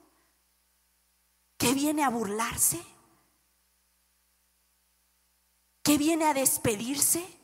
[1.56, 2.84] ¿Que viene a burlarse?
[5.82, 7.41] ¿Que viene a despedirse?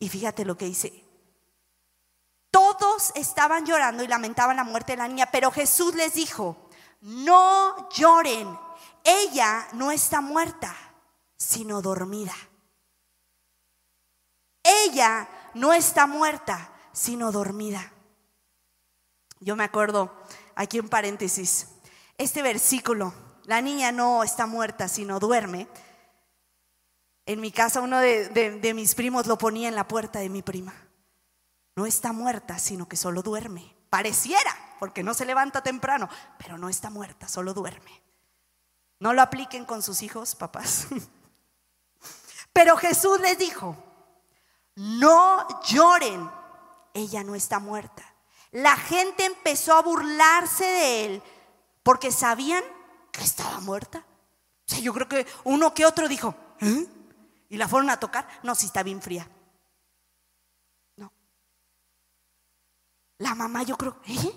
[0.00, 1.04] Y fíjate lo que dice.
[2.50, 6.68] Todos estaban llorando y lamentaban la muerte de la niña, pero Jesús les dijo,
[7.02, 8.58] no lloren,
[9.04, 10.74] ella no está muerta,
[11.36, 12.34] sino dormida.
[14.64, 17.92] Ella no está muerta, sino dormida.
[19.38, 20.12] Yo me acuerdo,
[20.54, 21.68] aquí en paréntesis,
[22.18, 25.68] este versículo, la niña no está muerta, sino duerme
[27.26, 30.74] en mi casa uno de, mis primos lo ponía en la puerta de mi prima.
[31.76, 33.76] No está muerta, sino que solo duerme.
[33.88, 38.02] Pareciera, porque no se levanta temprano, pero no está muerta, solo duerme.
[38.98, 40.88] No lo apliquen con sus hijos, papás.
[42.52, 43.76] Pero Jesús les dijo,
[44.74, 46.30] no lloren,
[46.92, 48.02] ella no está muerta.
[48.50, 51.22] La gente empezó a burlarse de él
[51.82, 52.62] porque sabían
[53.12, 54.04] que estaba muerta.
[54.82, 56.86] Yo creo que uno que otro dijo, ¿eh?
[57.50, 58.26] ¿Y la fueron a tocar?
[58.44, 59.28] No, si está bien fría.
[60.96, 61.12] No.
[63.18, 64.32] La mamá yo creo, ¿eh?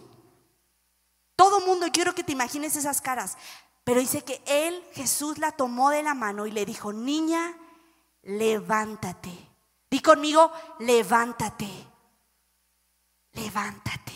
[1.36, 3.38] Todo mundo, quiero que te imagines esas caras.
[3.84, 7.56] Pero dice que él, Jesús, la tomó de la mano y le dijo, niña,
[8.23, 9.49] levántate.
[9.91, 11.69] Di conmigo, levántate.
[13.34, 14.13] Levántate.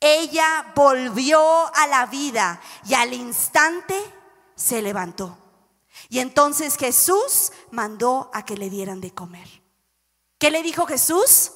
[0.00, 1.40] Ella volvió
[1.74, 3.96] a la vida y al instante
[4.56, 5.45] se levantó.
[6.08, 9.48] Y entonces Jesús mandó a que le dieran de comer.
[10.38, 11.52] ¿Qué le dijo Jesús?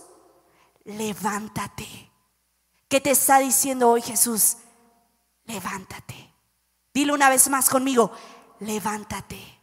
[0.85, 2.11] Levántate.
[2.89, 4.57] ¿Qué te está diciendo hoy Jesús?
[5.45, 6.35] Levántate.
[6.93, 8.11] Dilo una vez más conmigo,
[8.59, 9.61] levántate.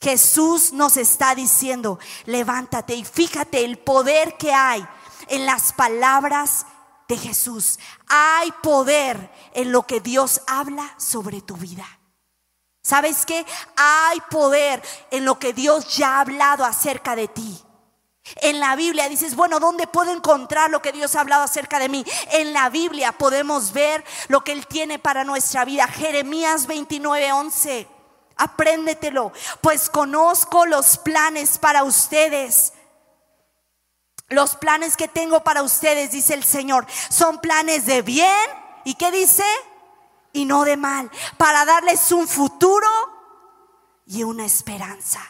[0.00, 4.86] Jesús nos está diciendo, levántate y fíjate el poder que hay
[5.26, 6.66] en las palabras
[7.08, 7.80] de Jesús.
[8.06, 11.97] Hay poder en lo que Dios habla sobre tu vida.
[12.88, 13.44] ¿Sabes qué?
[13.76, 17.62] Hay poder en lo que Dios ya ha hablado acerca de ti.
[18.36, 21.90] En la Biblia dices, bueno, ¿dónde puedo encontrar lo que Dios ha hablado acerca de
[21.90, 22.02] mí?
[22.32, 25.86] En la Biblia podemos ver lo que Él tiene para nuestra vida.
[25.86, 27.88] Jeremías 29, 11.
[28.36, 32.72] Apréndetelo, pues conozco los planes para ustedes.
[34.28, 38.48] Los planes que tengo para ustedes, dice el Señor, son planes de bien.
[38.84, 39.44] ¿Y qué dice?
[40.38, 42.88] Y no de mal, para darles un futuro
[44.06, 45.20] y una esperanza.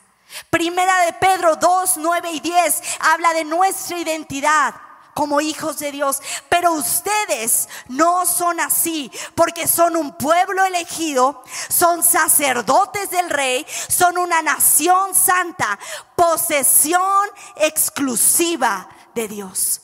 [0.51, 4.75] Primera de Pedro 2, 9 y 10 habla de nuestra identidad
[5.15, 6.21] como hijos de Dios.
[6.49, 14.17] Pero ustedes no son así, porque son un pueblo elegido, son sacerdotes del rey, son
[14.19, 15.79] una nación santa,
[16.15, 19.81] posesión exclusiva de Dios.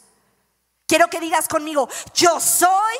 [0.86, 2.94] Quiero que digas conmigo, yo soy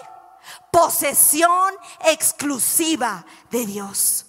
[0.75, 1.73] posesión
[2.05, 4.27] exclusiva de Dios.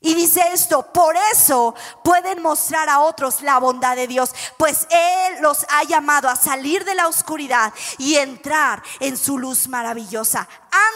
[0.00, 1.74] Y dice esto, por eso
[2.04, 6.84] pueden mostrar a otros la bondad de Dios, pues Él los ha llamado a salir
[6.84, 10.48] de la oscuridad y entrar en su luz maravillosa.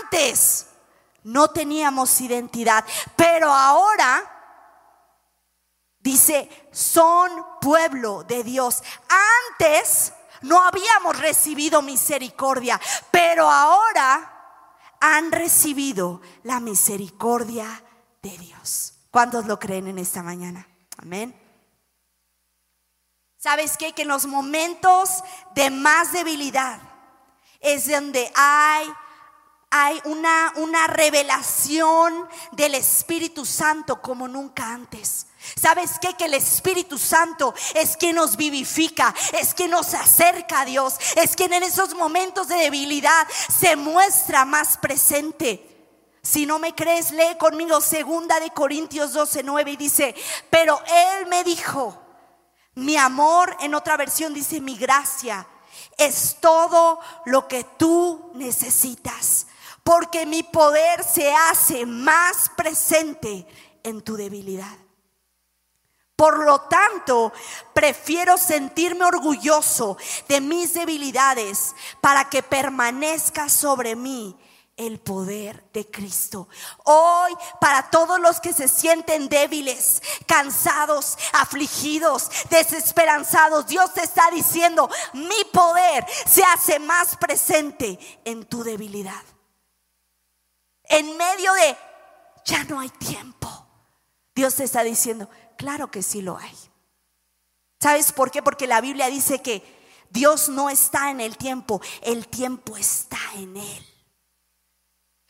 [0.05, 0.67] Antes
[1.25, 2.85] no teníamos identidad,
[3.17, 4.23] pero ahora
[5.99, 7.29] dice, son
[7.61, 8.85] pueblo de Dios.
[9.49, 12.81] Antes no habíamos recibido misericordia,
[13.11, 14.37] pero ahora
[15.01, 17.83] han recibido la misericordia
[18.23, 18.95] de Dios.
[19.11, 20.69] ¿Cuántos lo creen en esta mañana?
[20.99, 21.35] Amén.
[23.39, 23.77] ¿Sabes?
[23.77, 26.81] Que en los momentos de más debilidad
[27.61, 28.87] es donde hay
[29.71, 35.29] hay una, una revelación del Espíritu Santo como nunca antes.
[35.59, 36.15] ¿Sabes qué?
[36.15, 41.37] Que el Espíritu Santo es quien nos vivifica, es quien nos acerca a Dios, es
[41.37, 43.27] quien en esos momentos de debilidad
[43.61, 45.67] se muestra más presente.
[46.23, 50.15] Si no me crees, lee conmigo segunda de Corintios 12, 9 y dice,
[50.51, 51.99] pero Él me dijo,
[52.75, 55.47] mi amor, en otra versión dice, mi gracia,
[55.97, 59.47] es todo lo que tú necesitas,
[59.83, 63.47] porque mi poder se hace más presente
[63.83, 64.77] en tu debilidad.
[66.21, 67.33] Por lo tanto,
[67.73, 69.97] prefiero sentirme orgulloso
[70.29, 74.39] de mis debilidades para que permanezca sobre mí
[74.77, 76.47] el poder de Cristo.
[76.85, 84.91] Hoy, para todos los que se sienten débiles, cansados, afligidos, desesperanzados, Dios te está diciendo,
[85.15, 89.25] mi poder se hace más presente en tu debilidad.
[90.85, 91.79] En medio de,
[92.45, 93.49] ya no hay tiempo.
[94.35, 95.27] Dios te está diciendo,
[95.61, 96.57] Claro que sí lo hay.
[97.83, 98.43] ¿Sabes por qué?
[98.43, 99.63] Porque la Biblia dice que
[100.09, 103.87] Dios no está en el tiempo, el tiempo está en Él.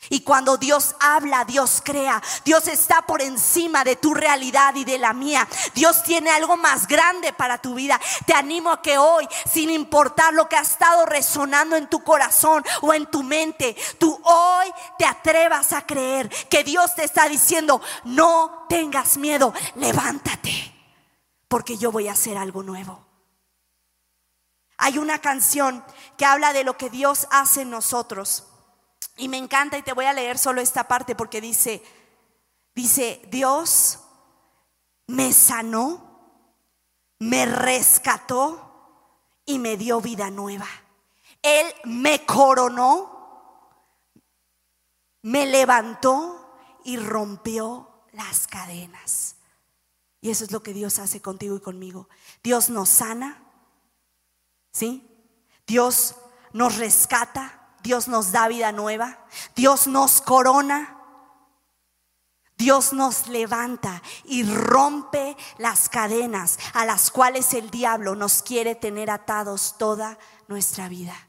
[0.09, 2.21] Y cuando Dios habla, Dios crea.
[2.43, 5.47] Dios está por encima de tu realidad y de la mía.
[5.75, 7.99] Dios tiene algo más grande para tu vida.
[8.25, 12.63] Te animo a que hoy, sin importar lo que ha estado resonando en tu corazón
[12.81, 17.81] o en tu mente, tú hoy te atrevas a creer que Dios te está diciendo,
[18.03, 20.73] no tengas miedo, levántate,
[21.47, 23.05] porque yo voy a hacer algo nuevo.
[24.77, 25.85] Hay una canción
[26.17, 28.45] que habla de lo que Dios hace en nosotros.
[29.21, 31.83] Y me encanta y te voy a leer solo esta parte porque dice,
[32.73, 33.99] dice, Dios
[35.05, 36.49] me sanó,
[37.19, 40.65] me rescató y me dio vida nueva.
[41.43, 44.09] Él me coronó,
[45.21, 49.35] me levantó y rompió las cadenas.
[50.19, 52.09] Y eso es lo que Dios hace contigo y conmigo.
[52.41, 53.39] Dios nos sana,
[54.71, 55.07] ¿sí?
[55.67, 56.15] Dios
[56.53, 60.97] nos rescata, Dios nos da vida nueva, Dios nos corona,
[62.57, 69.09] Dios nos levanta y rompe las cadenas a las cuales el diablo nos quiere tener
[69.09, 71.27] atados toda nuestra vida.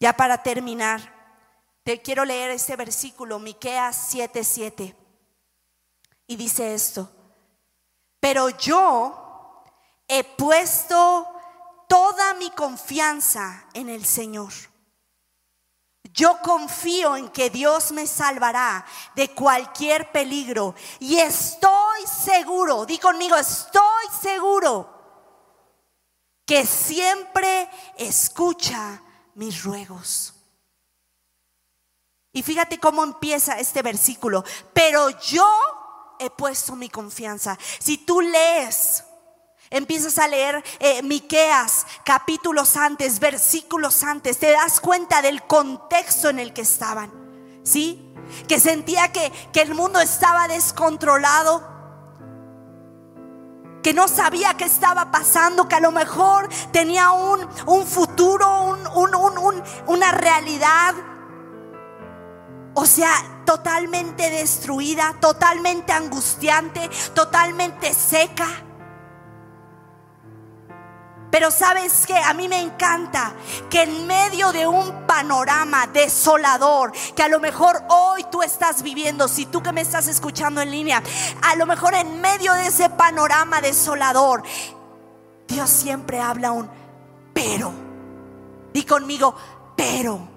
[0.00, 1.12] Ya para terminar,
[1.82, 4.96] te quiero leer este versículo, Miqueas 7:7.
[6.26, 7.10] Y dice esto:
[8.20, 9.62] Pero yo
[10.08, 11.33] he puesto
[11.88, 14.52] toda mi confianza en el Señor.
[16.12, 23.34] Yo confío en que Dios me salvará de cualquier peligro y estoy seguro, di conmigo,
[23.36, 24.94] estoy seguro
[26.46, 29.02] que siempre escucha
[29.34, 30.34] mis ruegos.
[32.32, 35.48] Y fíjate cómo empieza este versículo, pero yo
[36.18, 37.58] he puesto mi confianza.
[37.78, 39.04] Si tú lees
[39.74, 46.38] Empiezas a leer eh, Miqueas capítulos antes, versículos antes, te das cuenta del contexto en
[46.38, 47.12] el que estaban.
[47.64, 48.14] ¿Sí?
[48.46, 51.66] Que sentía que, el mundo estaba descontrolado,
[53.82, 58.78] que no sabía qué estaba pasando, que a lo mejor tenía un, futuro,
[59.88, 60.94] una realidad,
[62.74, 68.63] o sea, totalmente destruida, totalmente angustiante, totalmente seca.
[71.34, 73.32] Pero sabes que a mí me encanta
[73.68, 79.26] que en medio de un panorama desolador, que a lo mejor hoy tú estás viviendo,
[79.26, 81.02] si tú que me estás escuchando en línea,
[81.42, 84.44] a lo mejor en medio de ese panorama desolador,
[85.48, 86.70] Dios siempre habla un,
[87.32, 87.72] pero.
[88.72, 89.34] Di conmigo,
[89.76, 90.28] pero.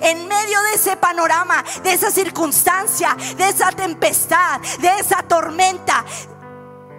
[0.00, 6.02] En medio de ese panorama, de esa circunstancia, de esa tempestad, de esa tormenta,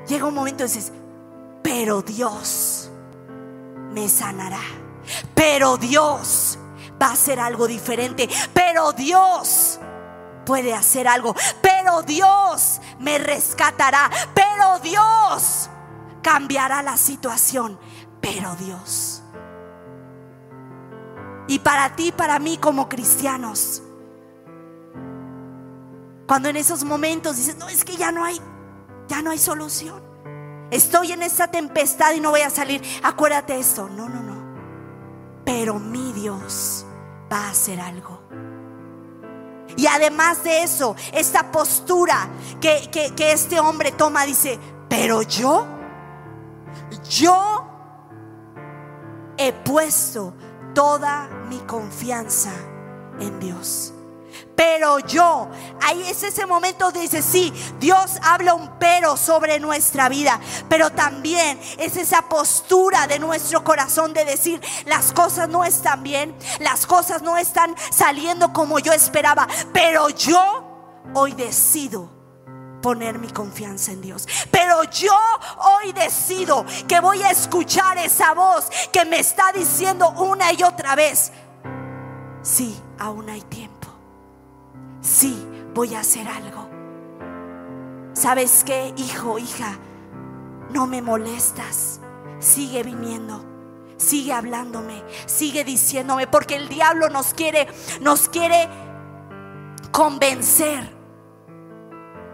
[0.07, 0.91] llega un momento y dices,
[1.67, 2.89] pero Dios
[3.91, 4.61] me sanará.
[5.35, 6.57] Pero Dios
[7.01, 8.29] va a hacer algo diferente.
[8.53, 9.77] Pero Dios
[10.45, 11.35] puede hacer algo.
[11.61, 14.09] Pero Dios me rescatará.
[14.33, 15.69] Pero Dios
[16.23, 17.77] cambiará la situación.
[18.21, 19.21] Pero Dios.
[21.49, 23.83] Y para ti, para mí como cristianos,
[26.25, 28.39] cuando en esos momentos dices, no, es que ya no hay,
[29.09, 30.06] ya no hay solución.
[30.71, 32.81] Estoy en esta tempestad y no voy a salir.
[33.03, 33.89] Acuérdate esto.
[33.89, 34.37] No, no, no.
[35.45, 36.85] Pero mi Dios
[37.31, 38.21] va a hacer algo.
[39.75, 42.27] Y además de eso, esta postura
[42.59, 44.59] que, que este hombre toma, dice,
[44.89, 45.67] pero yo,
[47.09, 47.67] yo
[49.37, 50.33] he puesto
[50.73, 52.51] toda mi confianza
[53.19, 53.93] en Dios.
[54.55, 55.47] Pero yo,
[55.81, 61.59] ahí es ese momento dice, sí, Dios habla un pero sobre nuestra vida, pero también
[61.77, 67.21] es esa postura de nuestro corazón de decir, las cosas no están bien, las cosas
[67.21, 70.41] no están saliendo como yo esperaba, pero yo
[71.13, 72.17] hoy decido
[72.81, 74.27] poner mi confianza en Dios.
[74.51, 75.15] Pero yo
[75.59, 80.95] hoy decido que voy a escuchar esa voz que me está diciendo una y otra
[80.95, 81.31] vez,
[82.41, 83.76] sí, aún hay tiempo.
[85.07, 86.69] Sí, voy a hacer algo.
[88.11, 89.77] ¿Sabes qué, hijo, hija?
[90.73, 92.01] No me molestas.
[92.39, 93.45] Sigue viniendo.
[93.95, 97.67] Sigue hablándome, sigue diciéndome, porque el diablo nos quiere,
[97.99, 98.69] nos quiere
[99.91, 100.95] convencer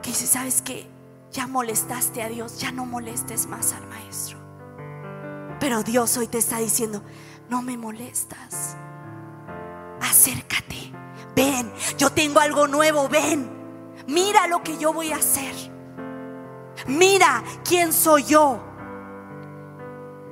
[0.01, 0.89] que dice, ¿sabes qué?
[1.31, 4.39] Ya molestaste a Dios, ya no molestes más al maestro.
[5.61, 7.01] Pero Dios hoy te está diciendo,
[7.49, 8.75] no me molestas.
[10.01, 10.91] Acércate,
[11.35, 13.49] ven, yo tengo algo nuevo, ven.
[14.07, 15.53] Mira lo que yo voy a hacer.
[16.87, 18.59] Mira quién soy yo.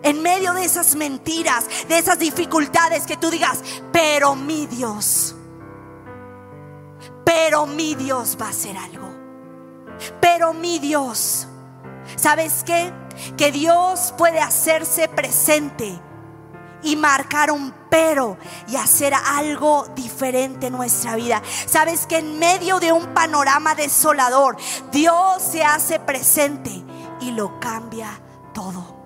[0.04, 5.36] En medio de esas mentiras, de esas dificultades que tú digas, pero mi Dios,
[7.24, 9.10] pero mi Dios va a hacer algo.
[10.20, 11.48] Pero mi Dios,
[12.16, 12.92] ¿sabes qué?
[13.38, 16.02] Que Dios puede hacerse presente
[16.84, 21.42] y marcar un pero y hacer algo diferente en nuestra vida.
[21.66, 24.58] Sabes que en medio de un panorama desolador,
[24.92, 26.72] Dios se hace presente
[27.20, 28.20] y lo cambia
[28.54, 29.02] todo.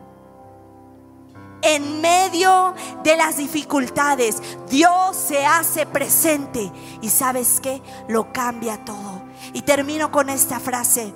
[1.62, 6.72] En medio de las dificultades, Dios se hace presente
[7.02, 9.24] y sabes que lo cambia todo.
[9.54, 11.12] Y termino con esta frase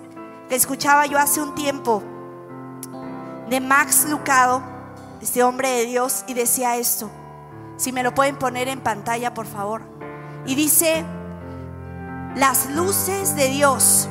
[0.49, 2.01] que escuchaba yo hace un tiempo
[3.47, 4.63] de Max Lucado,
[5.21, 7.09] este hombre de Dios, y decía esto.
[7.77, 9.81] Si me lo pueden poner en pantalla, por favor.
[10.45, 11.03] Y dice,
[12.35, 14.07] las luces de Dios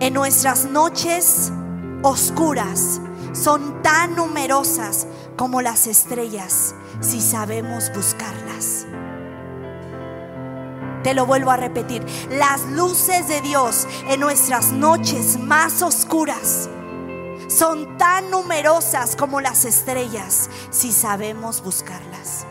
[0.00, 1.52] en nuestras noches
[2.02, 3.00] oscuras
[3.32, 5.06] son tan numerosas
[5.36, 8.86] como las estrellas si sabemos buscarlas.
[11.02, 12.04] Te lo vuelvo a repetir.
[12.30, 16.68] Las luces de Dios en nuestras noches más oscuras
[17.50, 22.46] son tan numerosas como las estrellas si sabemos buscarlas.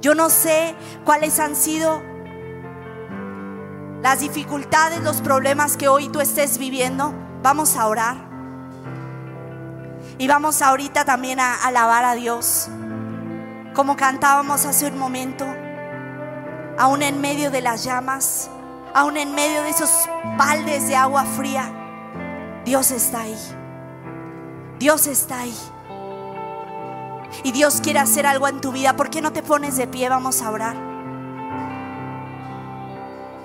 [0.00, 2.02] Yo no sé cuáles han sido
[4.00, 7.12] las dificultades, los problemas que hoy tú estés viviendo.
[7.42, 8.16] Vamos a orar.
[10.18, 12.68] Y vamos ahorita también a alabar a Dios.
[13.74, 15.46] Como cantábamos hace un momento
[16.78, 18.50] aún en medio de las llamas,
[18.94, 21.81] aún en medio de esos baldes de agua fría,
[22.64, 23.38] Dios está ahí.
[24.78, 25.56] Dios está ahí.
[27.44, 28.94] Y Dios quiere hacer algo en tu vida.
[28.94, 30.08] ¿Por qué no te pones de pie?
[30.08, 30.92] Vamos a orar.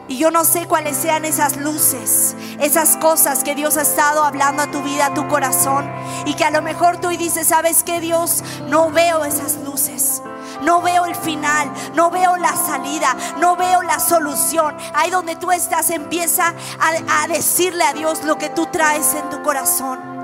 [0.09, 4.63] Y yo no sé cuáles sean esas luces, esas cosas que Dios ha estado hablando
[4.63, 5.89] a tu vida, a tu corazón.
[6.25, 8.43] Y que a lo mejor tú dices, ¿sabes qué Dios?
[8.69, 10.21] No veo esas luces.
[10.61, 14.75] No veo el final, no veo la salida, no veo la solución.
[14.93, 19.41] Ahí donde tú estás, empieza a, decirle a Dios lo que tú traes en tu
[19.43, 20.17] corazón.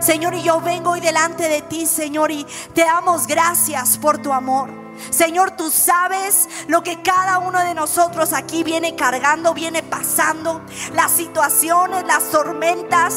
[0.00, 4.32] Señor, y yo vengo hoy delante de ti, Señor, y te damos gracias por tu
[4.32, 4.70] amor.
[5.10, 10.60] Señor, tú sabes lo que cada uno de nosotros aquí viene cargando, viene pasando,
[10.94, 13.14] las situaciones, las tormentas,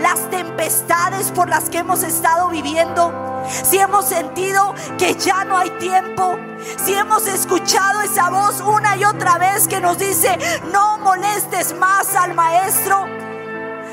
[0.00, 3.27] las tempestades por las que hemos estado viviendo
[3.62, 6.38] si hemos sentido que ya no hay tiempo,
[6.84, 10.36] si hemos escuchado esa voz una y otra vez que nos dice,
[10.72, 13.06] no molestes más al maestro.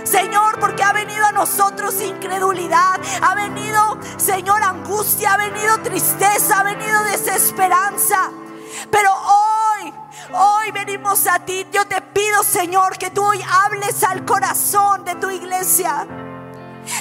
[0.03, 6.63] Señor, porque ha venido a nosotros incredulidad, ha venido, Señor, angustia, ha venido tristeza, ha
[6.63, 8.31] venido desesperanza.
[8.91, 9.93] Pero hoy,
[10.33, 11.65] hoy venimos a ti.
[11.71, 16.07] Yo te pido, Señor, que tú hoy hables al corazón de tu iglesia.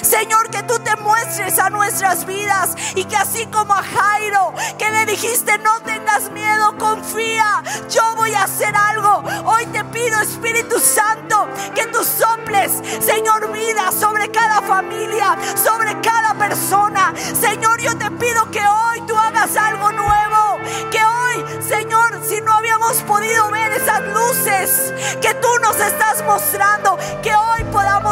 [0.01, 4.89] Señor, que tú te muestres a nuestras vidas y que así como a Jairo, que
[4.89, 9.23] le dijiste, no tengas miedo, confía, yo voy a hacer algo.
[9.45, 16.33] Hoy te pido, Espíritu Santo, que tú soples, Señor, vida sobre cada familia, sobre cada
[16.35, 17.13] persona.
[17.39, 20.59] Señor, yo te pido que hoy tú hagas algo nuevo,
[20.91, 26.97] que hoy, Señor, si no habíamos podido ver esas luces que tú nos estás mostrando,
[27.21, 28.04] que hoy podamos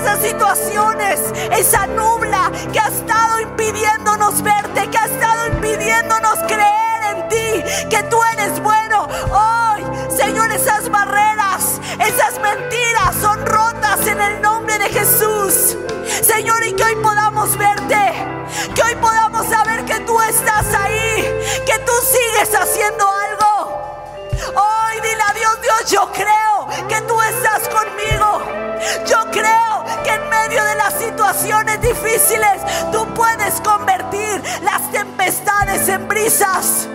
[0.00, 1.20] esas situaciones,
[1.52, 8.02] esa nubla que ha estado impidiéndonos verte, que ha estado impidiéndonos creer en ti, que
[8.04, 9.06] tú eres bueno.
[9.30, 9.84] Hoy,
[10.16, 15.76] Señor, esas barreras, esas mentiras son rotas en el nombre de Jesús.
[16.22, 18.12] Señor, y que hoy podamos verte,
[18.74, 21.22] que hoy podamos saber que tú estás ahí,
[21.66, 24.28] que tú sigues haciendo algo.
[24.54, 28.69] Hoy dile a Dios, Dios, yo creo que tú estás conmigo.
[29.06, 32.62] Yo creo que en medio de las situaciones difíciles
[32.92, 36.88] tú puedes convertir las tempestades en brisas.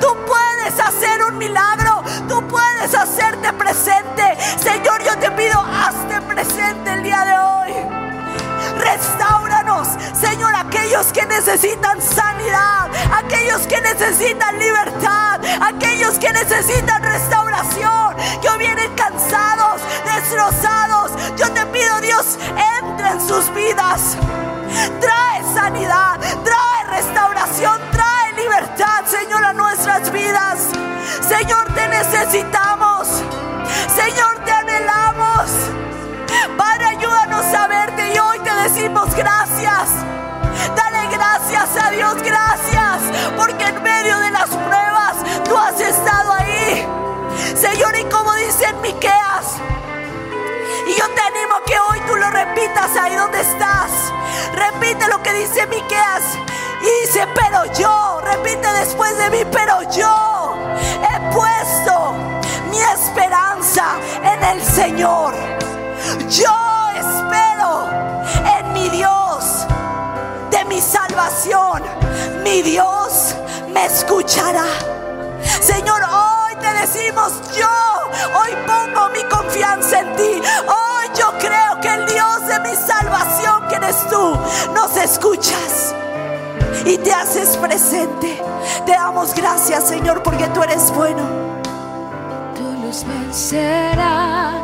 [0.00, 2.02] Tú puedes hacer un milagro.
[2.28, 4.36] Tú puedes hacerte presente.
[4.62, 8.03] Señor, yo te pido, hazte presente el día de hoy.
[8.84, 18.58] Restauranos, Señor, aquellos que necesitan sanidad, aquellos que necesitan libertad, aquellos que necesitan restauración, que
[18.58, 21.12] vienen cansados, destrozados.
[21.36, 22.38] Yo te pido, Dios,
[22.82, 24.16] entra en sus vidas.
[25.00, 30.68] Trae sanidad, trae restauración, trae libertad, Señor, a nuestras vidas.
[31.26, 33.08] Señor, te necesitamos.
[33.96, 35.50] Señor, te anhelamos.
[36.56, 39.90] Padre, ayúdanos a verte y hoy te decimos gracias.
[40.76, 43.02] Dale gracias a Dios, gracias,
[43.36, 46.86] porque en medio de las pruebas tú has estado ahí.
[47.54, 49.56] Señor, y como dice en Miqueas,
[50.86, 53.90] y yo te animo que hoy tú lo repitas ahí donde estás.
[54.52, 56.22] Repite lo que dice Miqueas.
[56.82, 60.54] Y dice, pero yo, repite después de mí, pero yo
[61.02, 62.12] he puesto
[62.70, 65.34] mi esperanza en el Señor.
[66.28, 67.90] Yo espero
[68.58, 69.66] en mi Dios
[70.50, 71.82] de mi salvación.
[72.42, 73.34] Mi Dios
[73.72, 74.64] me escuchará.
[75.60, 77.68] Señor, hoy te decimos, yo
[78.40, 80.42] hoy pongo mi confianza en ti.
[80.66, 84.38] Hoy yo creo que el Dios de mi salvación, que eres tú,
[84.72, 85.94] nos escuchas
[86.86, 88.42] y te haces presente.
[88.86, 91.22] Te damos gracias, Señor, porque tú eres bueno.
[92.56, 94.63] Tu luz vencerá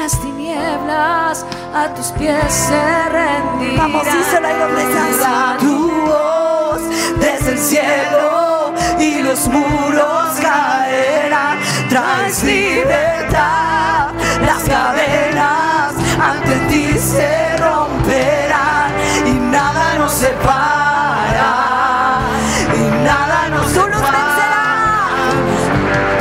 [0.00, 1.44] las tinieblas
[1.74, 3.92] a tus pies se rendirán.
[3.92, 6.80] Vamos, díselo ahí Tu voz
[7.20, 11.58] desde el cielo y los muros caerán.
[11.90, 14.08] Traes libertad,
[14.40, 18.92] las cadenas ante ti se romperán
[19.26, 21.69] y nada nos separa.